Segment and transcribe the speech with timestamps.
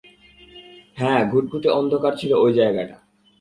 [0.97, 2.95] হ্যাঁ, ঘুটঘুটে অন্ধকার ছিল ঐ জায়গাটা।